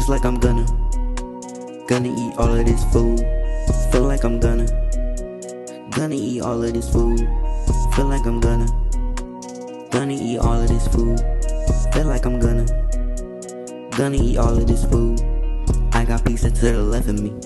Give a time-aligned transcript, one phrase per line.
[0.00, 0.64] just like I'm gonna.
[1.86, 3.20] Gonna eat all of this food.
[3.92, 4.64] Feel like I'm gonna.
[5.90, 7.18] Gonna eat all of this food.
[7.94, 8.64] Feel like I'm gonna.
[9.90, 11.20] Gonna eat all of this food.
[11.92, 12.64] Feel like I'm gonna.
[13.90, 15.20] Gonna eat all of this food.
[15.92, 17.36] I got pizza to the left of me.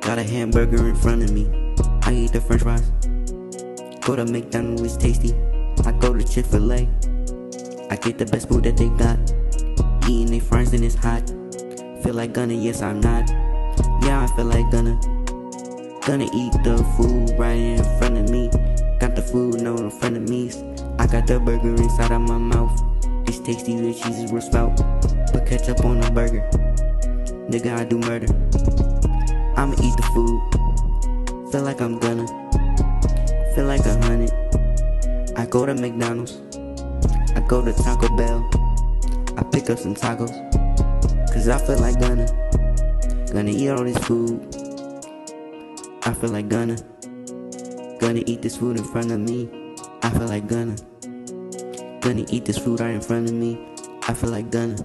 [0.00, 1.46] Got a hamburger in front of me.
[2.02, 2.90] I eat the french fries.
[4.00, 5.32] Go to McDonald's, tasty.
[5.86, 6.88] I go to Chick fil A.
[7.88, 9.16] I get the best food that they got.
[10.10, 11.22] Eating they fries and it's hot.
[12.02, 13.28] Feel like gonna, yes, I'm not.
[14.02, 14.98] Yeah, I feel like gonna.
[16.06, 18.48] Gonna eat the food right in front of me.
[18.98, 20.50] Got the food no in front of me.
[20.98, 22.72] I got the burger inside of my mouth.
[23.28, 24.76] It's tasty, the cheese is real spout.
[25.30, 26.40] Put ketchup on the burger.
[27.50, 28.32] Nigga, I do murder.
[29.56, 31.52] I'ma eat the food.
[31.52, 32.26] Feel like I'm gonna.
[33.54, 34.32] Feel like a hundred.
[35.36, 36.40] I go to McDonald's.
[37.36, 38.48] I go to Taco Bell.
[39.36, 40.49] I pick up some tacos.
[41.32, 42.26] Cause I feel like gonna.
[43.32, 44.40] Gonna eat all this food.
[46.02, 46.76] I feel like gonna.
[48.00, 49.48] Gonna eat this food in front of me.
[50.02, 50.74] I feel like gonna.
[52.00, 53.64] Gonna eat this food right in front of me.
[54.02, 54.76] I feel like gonna.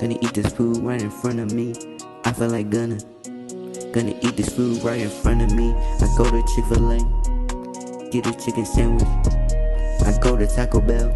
[0.00, 1.74] Gonna eat this food right in front of me.
[2.24, 2.98] I feel like gonna.
[3.92, 5.74] Gonna eat this food right in front of me.
[5.74, 8.08] I go to Chick fil A.
[8.10, 9.06] Get a chicken sandwich.
[10.06, 11.10] I go to Taco Bell.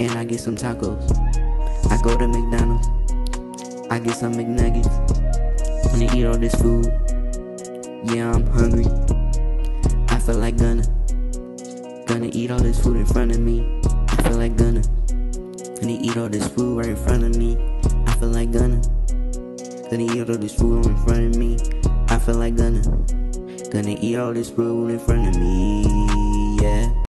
[0.00, 1.04] And I get some tacos.
[1.90, 2.95] I go to McDonald's.
[3.88, 4.90] I get some McNuggets.
[5.92, 6.86] Wanna eat all this food.
[8.04, 8.86] Yeah, I'm hungry.
[10.08, 10.82] I feel like gonna.
[12.06, 13.80] Gonna eat all this food in front of me.
[14.08, 14.82] I feel like gonna.
[15.80, 17.56] Gonna eat all this food right in front of me.
[18.06, 18.80] I feel like gonna.
[19.88, 21.56] Gonna eat all this food in front of me.
[22.08, 22.82] I feel like gonna.
[23.70, 25.84] Gonna eat all this food in front of me.
[26.60, 27.05] Yeah.